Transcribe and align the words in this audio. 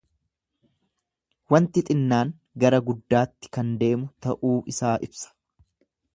Wanti 1.55 1.83
xinnaan 1.89 2.31
gara 2.65 2.81
guddaatti 2.89 3.53
kan 3.59 3.71
deemu 3.85 4.09
ta'uu 4.27 4.57
isaa 4.75 4.97
ibsa. 5.11 5.35